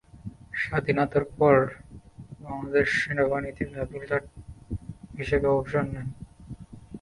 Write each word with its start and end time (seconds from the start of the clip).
স্বাধীনতার 0.61 1.25
পর 1.37 1.55
তিনি 1.67 2.45
বাংলাদেশ 2.45 2.87
সেনাবাহিনী 3.01 3.51
থেকে 3.57 3.73
হাবিলদার 3.79 4.23
হিসেবে 5.19 5.47
অবসর 5.51 5.83
নেন। 5.85 6.07